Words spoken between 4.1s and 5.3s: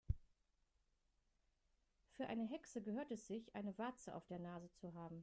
auf der Nase zu haben.